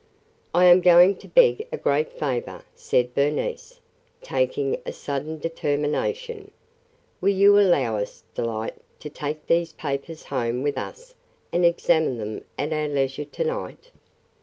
[0.51, 3.79] "I am going to beg a great favor," said Bernice,
[4.23, 6.49] taking a sudden determination.
[7.21, 11.13] "Will you allow us, Delight, to take these papers home with us
[11.53, 13.91] and examine them at our leisure to night?